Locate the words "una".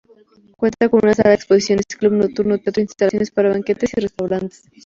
1.03-1.13